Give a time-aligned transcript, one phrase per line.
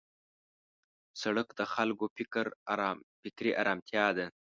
[1.21, 2.05] سړک د خلکو
[3.23, 4.25] فکري آرامتیا ده.